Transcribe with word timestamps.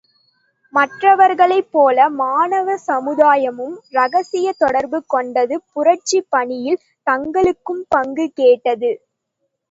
மற்றவர்களைப் 0.73 1.67
போல, 1.71 2.07
மாணவ 2.13 2.77
சமுதாயமும் 2.87 3.75
இரகசியத் 3.91 4.57
தொடர்பு 4.57 4.99
கொண்டது 5.05 5.57
புரட்சிப் 5.73 6.29
பணியில் 6.29 6.79
தங்களுக்கும் 7.07 7.83
பங்கு 7.89 8.25
கேட்டது. 8.33 8.91